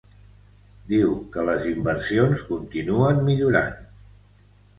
[0.93, 3.79] Diu que les inversions continuen millorant.